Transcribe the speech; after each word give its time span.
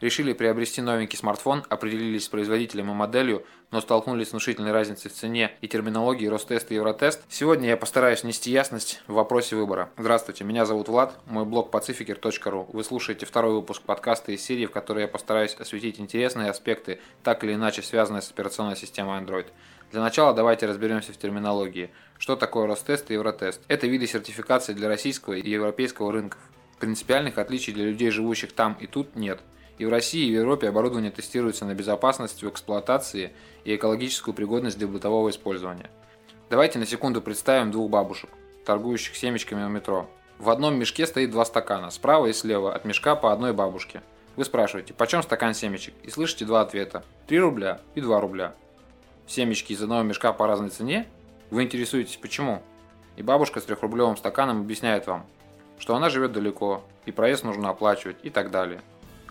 Решили 0.00 0.34
приобрести 0.34 0.82
новенький 0.82 1.16
смартфон, 1.16 1.64
определились 1.70 2.24
с 2.24 2.28
производителем 2.28 2.90
и 2.90 2.94
моделью, 2.94 3.44
но 3.70 3.80
столкнулись 3.80 4.28
с 4.28 4.30
внушительной 4.32 4.70
разницей 4.70 5.10
в 5.10 5.14
цене 5.14 5.52
и 5.62 5.68
терминологии 5.68 6.26
Ростест 6.26 6.70
и 6.70 6.74
Евротест. 6.74 7.24
Сегодня 7.30 7.70
я 7.70 7.78
постараюсь 7.78 8.22
нести 8.22 8.50
ясность 8.50 9.02
в 9.06 9.14
вопросе 9.14 9.56
выбора. 9.56 9.88
Здравствуйте, 9.96 10.44
меня 10.44 10.66
зовут 10.66 10.88
Влад, 10.88 11.18
мой 11.24 11.46
блог 11.46 11.74
pacificer.ru. 11.74 12.68
Вы 12.70 12.84
слушаете 12.84 13.24
второй 13.24 13.54
выпуск 13.54 13.82
подкаста 13.82 14.32
из 14.32 14.44
серии, 14.44 14.66
в 14.66 14.70
которой 14.70 15.02
я 15.02 15.08
постараюсь 15.08 15.54
осветить 15.54 15.98
интересные 15.98 16.50
аспекты, 16.50 17.00
так 17.22 17.42
или 17.42 17.54
иначе 17.54 17.80
связанные 17.80 18.20
с 18.20 18.30
операционной 18.30 18.76
системой 18.76 19.22
Android. 19.22 19.46
Для 19.92 20.02
начала 20.02 20.34
давайте 20.34 20.66
разберемся 20.66 21.14
в 21.14 21.16
терминологии. 21.16 21.90
Что 22.18 22.36
такое 22.36 22.66
Ростест 22.66 23.10
и 23.10 23.14
Евротест? 23.14 23.62
Это 23.68 23.86
виды 23.86 24.06
сертификации 24.06 24.74
для 24.74 24.88
российского 24.88 25.34
и 25.34 25.48
европейского 25.48 26.12
рынков. 26.12 26.40
Принципиальных 26.80 27.38
отличий 27.38 27.72
для 27.72 27.86
людей, 27.86 28.10
живущих 28.10 28.52
там 28.52 28.76
и 28.78 28.86
тут, 28.86 29.16
нет. 29.16 29.40
И 29.78 29.84
в 29.84 29.90
России, 29.90 30.26
и 30.26 30.30
в 30.30 30.40
Европе 30.40 30.68
оборудование 30.68 31.10
тестируется 31.10 31.64
на 31.64 31.74
безопасность 31.74 32.42
в 32.42 32.48
эксплуатации 32.48 33.32
и 33.64 33.76
экологическую 33.76 34.34
пригодность 34.34 34.78
для 34.78 34.88
бытового 34.88 35.30
использования. 35.30 35.90
Давайте 36.48 36.78
на 36.78 36.86
секунду 36.86 37.20
представим 37.20 37.70
двух 37.70 37.90
бабушек, 37.90 38.30
торгующих 38.64 39.16
семечками 39.16 39.64
у 39.64 39.68
метро. 39.68 40.08
В 40.38 40.50
одном 40.50 40.78
мешке 40.78 41.06
стоит 41.06 41.30
два 41.30 41.44
стакана, 41.44 41.90
справа 41.90 42.26
и 42.26 42.32
слева, 42.32 42.74
от 42.74 42.84
мешка 42.84 43.16
по 43.16 43.32
одной 43.32 43.52
бабушке. 43.52 44.02
Вы 44.36 44.44
спрашиваете, 44.44 44.92
почем 44.92 45.22
стакан 45.22 45.54
семечек? 45.54 45.94
И 46.02 46.10
слышите 46.10 46.44
два 46.44 46.60
ответа. 46.60 47.04
3 47.26 47.40
рубля 47.40 47.80
и 47.94 48.02
2 48.02 48.20
рубля. 48.20 48.54
Семечки 49.26 49.72
из 49.72 49.82
одного 49.82 50.02
мешка 50.02 50.32
по 50.32 50.46
разной 50.46 50.68
цене? 50.68 51.06
Вы 51.50 51.64
интересуетесь, 51.64 52.16
почему? 52.16 52.62
И 53.16 53.22
бабушка 53.22 53.60
с 53.60 53.64
трехрублевым 53.64 54.16
стаканом 54.16 54.60
объясняет 54.60 55.06
вам, 55.06 55.24
что 55.78 55.96
она 55.96 56.10
живет 56.10 56.32
далеко, 56.32 56.84
и 57.06 57.12
проезд 57.12 57.44
нужно 57.44 57.70
оплачивать 57.70 58.18
и 58.22 58.30
так 58.30 58.50
далее. 58.50 58.82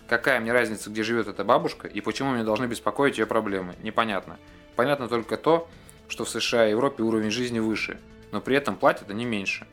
Какая 0.08 0.38
мне 0.38 0.52
разница, 0.52 0.88
где 0.88 1.02
живет 1.02 1.26
эта 1.26 1.42
бабушка 1.42 1.88
и 1.88 2.00
почему 2.00 2.32
меня 2.32 2.44
должны 2.44 2.66
беспокоить 2.66 3.18
ее 3.18 3.26
проблемы? 3.26 3.74
Непонятно. 3.82 4.38
Понятно 4.76 5.08
только 5.08 5.36
то, 5.36 5.68
что 6.08 6.24
в 6.24 6.28
США 6.28 6.68
и 6.68 6.70
Европе 6.70 7.02
уровень 7.02 7.30
жизни 7.30 7.58
выше, 7.58 7.98
но 8.30 8.40
при 8.40 8.56
этом 8.56 8.76
платят 8.76 9.10
они 9.10 9.24
меньше. 9.24 9.66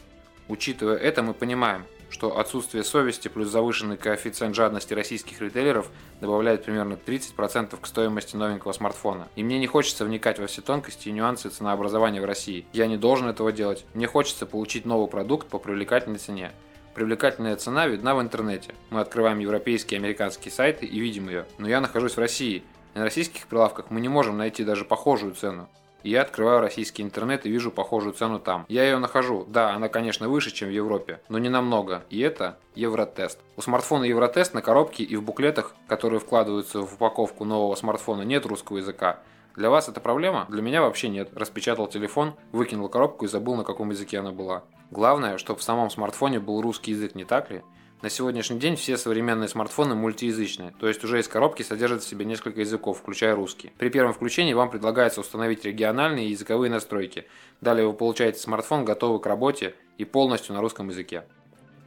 Учитывая 0.48 0.98
это, 0.98 1.22
мы 1.22 1.34
понимаем, 1.34 1.86
что 2.10 2.40
отсутствие 2.40 2.84
совести 2.84 3.28
плюс 3.28 3.50
завышенный 3.50 3.98
коэффициент 3.98 4.56
жадности 4.56 4.94
российских 4.94 5.42
ритейлеров 5.42 5.90
добавляет 6.22 6.64
примерно 6.64 6.94
30% 6.94 7.78
к 7.80 7.88
стоимости 7.88 8.36
новенького 8.36 8.72
смартфона. 8.72 9.28
И 9.36 9.44
мне 9.44 9.60
не 9.60 9.68
хочется 9.68 10.06
вникать 10.06 10.40
во 10.40 10.48
все 10.48 10.62
тонкости 10.62 11.10
и 11.10 11.12
нюансы 11.12 11.50
ценообразования 11.50 12.22
в 12.22 12.26
России. 12.26 12.66
Я 12.74 12.88
не 12.88 12.98
должен 12.98 13.30
этого 13.30 13.52
делать. 13.52 13.86
Мне 13.94 14.08
хочется 14.08 14.46
получить 14.46 14.86
новый 14.86 15.08
продукт 15.08 15.48
по 15.48 15.60
привлекательной 15.60 16.20
цене. 16.20 16.52
Привлекательная 16.94 17.56
цена 17.56 17.88
видна 17.88 18.14
в 18.14 18.22
интернете. 18.22 18.76
Мы 18.92 19.00
открываем 19.02 19.40
европейские 19.40 20.00
и 20.00 20.02
американские 20.02 20.52
сайты 20.52 20.86
и 20.86 21.00
видим 21.00 21.28
ее. 21.28 21.48
Но 21.58 21.68
я 21.68 21.82
нахожусь 21.82 22.16
в 22.16 22.20
России. 22.20 22.64
На 22.94 23.04
российских 23.04 23.48
прилавках 23.48 23.90
мы 23.90 24.00
не 24.00 24.10
можем 24.10 24.38
найти 24.38 24.64
даже 24.64 24.86
похожую 24.86 25.34
цену. 25.34 25.68
И 26.04 26.12
я 26.12 26.22
открываю 26.22 26.60
российский 26.60 27.02
интернет 27.02 27.46
и 27.46 27.50
вижу 27.50 27.72
похожую 27.72 28.14
цену 28.14 28.38
там. 28.38 28.66
Я 28.68 28.84
ее 28.84 29.00
нахожу. 29.00 29.46
Да, 29.48 29.72
она, 29.72 29.90
конечно, 29.90 30.30
выше, 30.30 30.52
чем 30.52 30.70
в 30.70 30.72
Европе, 30.72 31.20
но 31.30 31.40
не 31.40 31.50
намного. 31.50 32.04
И 32.12 32.20
это 32.20 32.60
Евротест. 32.76 33.40
У 33.56 33.62
смартфона 33.62 34.04
Евротест 34.04 34.54
на 34.54 34.62
коробке 34.62 35.04
и 35.04 35.16
в 35.16 35.24
буклетах, 35.24 35.74
которые 35.88 36.20
вкладываются 36.20 36.82
в 36.82 36.94
упаковку 36.94 37.44
нового 37.44 37.74
смартфона, 37.74 38.22
нет 38.22 38.46
русского 38.46 38.78
языка. 38.78 39.20
Для 39.56 39.70
вас 39.70 39.88
это 39.88 40.02
проблема? 40.02 40.48
Для 40.50 40.64
меня 40.64 40.82
вообще 40.82 41.10
нет. 41.10 41.30
Распечатал 41.36 41.88
телефон, 41.88 42.34
выкинул 42.52 42.90
коробку 42.90 43.26
и 43.26 43.28
забыл, 43.28 43.56
на 43.56 43.64
каком 43.64 43.92
языке 43.92 44.20
она 44.20 44.32
была. 44.32 44.64
Главное, 44.90 45.38
чтобы 45.38 45.60
в 45.60 45.64
самом 45.64 45.92
смартфоне 45.92 46.40
был 46.40 46.62
русский 46.62 46.92
язык, 46.92 47.14
не 47.14 47.24
так 47.24 47.52
ли? 47.52 47.62
На 48.02 48.10
сегодняшний 48.10 48.60
день 48.60 48.76
все 48.76 48.98
современные 48.98 49.48
смартфоны 49.48 49.96
мультиязычные, 49.96 50.74
то 50.78 50.90
есть 50.90 51.04
уже 51.06 51.22
из 51.22 51.28
коробки 51.30 51.62
содержат 51.62 52.04
в 52.04 52.08
себе 52.08 52.26
несколько 52.26 52.60
языков, 52.60 53.00
включая 53.00 53.34
русский. 53.34 53.72
При 53.78 53.90
первом 53.90 54.12
включении 54.14 54.54
вам 54.54 54.70
предлагается 54.70 55.22
установить 55.22 55.64
региональные 55.64 56.32
языковые 56.32 56.70
настройки. 56.70 57.28
Далее 57.62 57.88
вы 57.88 57.94
получаете 57.94 58.40
смартфон 58.40 58.84
готовый 58.84 59.22
к 59.22 59.26
работе 59.26 59.76
и 59.98 60.04
полностью 60.04 60.54
на 60.54 60.62
русском 60.62 60.90
языке. 60.90 61.24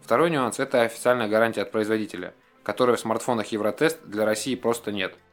Второй 0.03 0.31
нюанс– 0.31 0.59
это 0.61 0.83
официальная 0.83 1.29
гарантия 1.29 1.63
от 1.63 1.73
производителя, 1.73 2.33
которой 2.63 2.97
в 2.97 3.01
смартфонах 3.01 3.49
Евротест 3.49 3.99
для 4.07 4.25
России 4.25 4.55
просто 4.55 4.93
нет– 4.93 5.17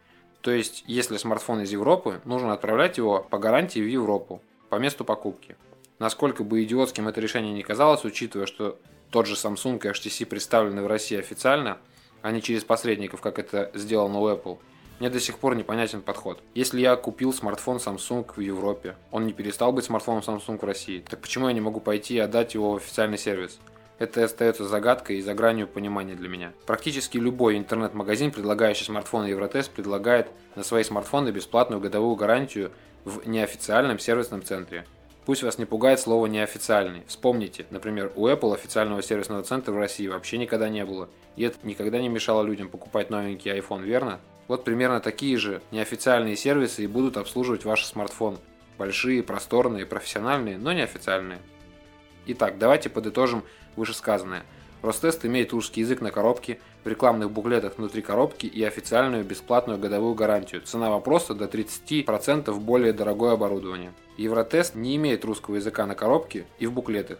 то 0.43 0.51
есть, 0.51 0.83
если 0.87 1.15
смартфон 1.15 1.61
из 1.61 1.71
Европы, 1.71 2.19
нужно 2.25 2.51
отправлять 2.51 2.97
его 2.97 3.25
по 3.29 3.37
гарантии 3.37 3.79
в 3.79 3.87
Европу, 3.87 4.41
по 4.67 4.75
месту 4.75 5.05
покупки. 5.05 5.55
Насколько 5.99 6.43
бы 6.43 6.61
идиотским 6.61 7.07
это 7.07 7.21
решение 7.21 7.53
не 7.53 7.63
казалось, 7.63 8.03
учитывая, 8.03 8.45
что 8.45 8.77
тот 9.09 9.25
же 9.25 9.35
Samsung 9.35 9.77
и 9.77 9.87
HTC 9.87 10.25
представлены 10.25 10.83
в 10.83 10.87
России 10.87 11.17
официально, 11.17 11.77
а 12.21 12.31
не 12.31 12.41
через 12.41 12.65
посредников, 12.65 13.21
как 13.21 13.39
это 13.39 13.71
сделано 13.73 14.19
у 14.19 14.27
Apple, 14.27 14.59
мне 14.99 15.09
до 15.09 15.21
сих 15.21 15.37
пор 15.37 15.55
непонятен 15.55 16.01
подход. 16.01 16.43
Если 16.55 16.81
я 16.81 16.97
купил 16.97 17.31
смартфон 17.31 17.77
Samsung 17.77 18.29
в 18.35 18.41
Европе, 18.41 18.97
он 19.11 19.25
не 19.25 19.31
перестал 19.31 19.71
быть 19.71 19.85
смартфоном 19.85 20.23
Samsung 20.23 20.59
в 20.59 20.65
России, 20.65 21.05
так 21.09 21.21
почему 21.21 21.47
я 21.47 21.53
не 21.53 21.61
могу 21.61 21.79
пойти 21.79 22.15
и 22.15 22.19
отдать 22.19 22.53
его 22.53 22.73
в 22.73 22.75
официальный 22.75 23.17
сервис? 23.17 23.59
Это 23.99 24.23
остается 24.23 24.65
загадкой 24.65 25.17
и 25.17 25.21
за 25.21 25.33
гранью 25.33 25.67
понимания 25.67 26.15
для 26.15 26.27
меня. 26.27 26.53
Практически 26.65 27.17
любой 27.17 27.57
интернет-магазин, 27.57 28.31
предлагающий 28.31 28.85
смартфоны 28.85 29.25
Евротест, 29.25 29.71
предлагает 29.71 30.27
на 30.55 30.63
свои 30.63 30.83
смартфоны 30.83 31.29
бесплатную 31.29 31.79
годовую 31.79 32.15
гарантию 32.15 32.71
в 33.05 33.27
неофициальном 33.27 33.99
сервисном 33.99 34.43
центре. 34.43 34.85
Пусть 35.25 35.43
вас 35.43 35.57
не 35.57 35.63
пугает 35.63 36.01
слово 36.01 36.25
«неофициальный». 36.27 37.03
Вспомните, 37.07 37.65
например, 37.69 38.11
у 38.15 38.27
Apple 38.27 38.53
официального 38.53 39.01
сервисного 39.01 39.43
центра 39.43 39.71
в 39.71 39.77
России 39.77 40.07
вообще 40.07 40.37
никогда 40.37 40.67
не 40.67 40.83
было. 40.83 41.07
И 41.37 41.43
это 41.43 41.57
никогда 41.63 42.01
не 42.01 42.09
мешало 42.09 42.43
людям 42.43 42.67
покупать 42.67 43.09
новенький 43.09 43.57
iPhone, 43.57 43.83
верно? 43.83 44.19
Вот 44.49 44.65
примерно 44.65 44.99
такие 44.99 45.37
же 45.37 45.61
неофициальные 45.71 46.35
сервисы 46.35 46.83
и 46.83 46.87
будут 46.87 47.15
обслуживать 47.15 47.63
ваш 47.63 47.85
смартфон. 47.85 48.37
Большие, 48.77 49.23
просторные, 49.23 49.85
профессиональные, 49.85 50.57
но 50.57 50.73
неофициальные. 50.73 51.39
Итак, 52.25 52.57
давайте 52.57 52.89
подытожим 52.89 53.43
вышесказанное. 53.75 54.43
Ростест 54.81 55.25
имеет 55.25 55.53
русский 55.53 55.81
язык 55.81 56.01
на 56.01 56.11
коробке, 56.11 56.59
в 56.83 56.87
рекламных 56.87 57.31
буклетах 57.31 57.77
внутри 57.77 58.01
коробки 58.01 58.45
и 58.45 58.63
официальную 58.63 59.23
бесплатную 59.23 59.79
годовую 59.79 60.13
гарантию. 60.13 60.61
Цена 60.61 60.89
вопроса 60.89 61.33
до 61.33 61.45
30% 61.45 62.53
более 62.59 62.91
дорогое 62.91 63.33
оборудование. 63.33 63.93
Евротест 64.17 64.75
не 64.75 64.97
имеет 64.97 65.23
русского 65.23 65.55
языка 65.55 65.85
на 65.85 65.95
коробке 65.95 66.45
и 66.59 66.67
в 66.67 66.73
буклетах. 66.73 67.19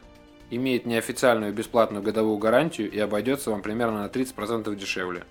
Имеет 0.49 0.85
неофициальную 0.85 1.53
бесплатную 1.53 2.03
годовую 2.03 2.37
гарантию 2.37 2.91
и 2.91 2.99
обойдется 2.99 3.49
вам 3.49 3.61
примерно 3.61 4.03
на 4.03 4.07
30% 4.07 4.75
дешевле. 4.75 5.23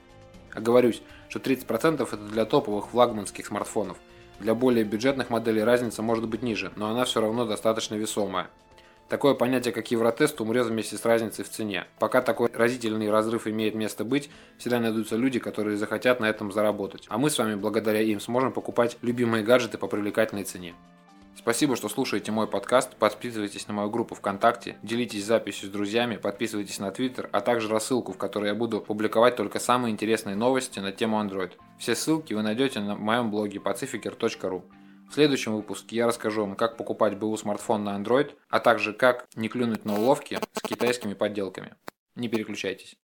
Оговорюсь, 0.54 1.02
что 1.28 1.38
30% 1.38 2.02
это 2.02 2.16
для 2.16 2.44
топовых 2.46 2.88
флагманских 2.88 3.46
смартфонов. 3.46 3.98
Для 4.40 4.54
более 4.54 4.84
бюджетных 4.84 5.30
моделей 5.30 5.62
разница 5.62 6.02
может 6.02 6.26
быть 6.26 6.42
ниже, 6.42 6.72
но 6.76 6.90
она 6.90 7.04
все 7.04 7.20
равно 7.20 7.44
достаточно 7.44 7.94
весомая. 7.94 8.48
Такое 9.08 9.34
понятие, 9.34 9.72
как 9.72 9.90
Евротест, 9.90 10.40
умрет 10.40 10.66
вместе 10.66 10.96
с 10.96 11.04
разницей 11.04 11.44
в 11.44 11.50
цене. 11.50 11.86
Пока 11.98 12.22
такой 12.22 12.50
разительный 12.52 13.10
разрыв 13.10 13.46
имеет 13.46 13.74
место 13.74 14.04
быть, 14.04 14.30
всегда 14.56 14.80
найдутся 14.80 15.16
люди, 15.16 15.38
которые 15.38 15.76
захотят 15.76 16.20
на 16.20 16.26
этом 16.26 16.50
заработать. 16.50 17.04
А 17.08 17.18
мы 17.18 17.28
с 17.28 17.38
вами, 17.38 17.54
благодаря 17.54 18.00
им, 18.00 18.20
сможем 18.20 18.52
покупать 18.52 18.96
любимые 19.02 19.44
гаджеты 19.44 19.76
по 19.76 19.86
привлекательной 19.86 20.44
цене. 20.44 20.74
Спасибо, 21.36 21.76
что 21.76 21.88
слушаете 21.88 22.30
мой 22.30 22.46
подкаст. 22.46 22.94
Подписывайтесь 22.96 23.66
на 23.66 23.74
мою 23.74 23.90
группу 23.90 24.14
ВКонтакте, 24.14 24.76
делитесь 24.82 25.24
записью 25.24 25.68
с 25.68 25.72
друзьями, 25.72 26.16
подписывайтесь 26.16 26.78
на 26.78 26.90
Твиттер, 26.90 27.28
а 27.32 27.40
также 27.40 27.68
рассылку, 27.68 28.12
в 28.12 28.18
которой 28.18 28.48
я 28.48 28.54
буду 28.54 28.80
публиковать 28.80 29.36
только 29.36 29.58
самые 29.58 29.92
интересные 29.92 30.36
новости 30.36 30.78
на 30.78 30.92
тему 30.92 31.20
Android. 31.20 31.52
Все 31.78 31.96
ссылки 31.96 32.32
вы 32.32 32.42
найдете 32.42 32.80
на 32.80 32.96
моем 32.96 33.30
блоге 33.30 33.58
pacificer.ru. 33.58 34.62
В 35.12 35.14
следующем 35.14 35.54
выпуске 35.54 35.96
я 35.96 36.06
расскажу 36.06 36.40
вам, 36.40 36.56
как 36.56 36.78
покупать 36.78 37.18
БУ 37.18 37.36
смартфон 37.36 37.84
на 37.84 38.00
Android, 38.00 38.34
а 38.48 38.60
также 38.60 38.94
как 38.94 39.26
не 39.34 39.50
клюнуть 39.50 39.84
на 39.84 39.94
уловки 39.94 40.38
с 40.54 40.62
китайскими 40.62 41.12
подделками. 41.12 41.74
Не 42.14 42.28
переключайтесь. 42.28 42.96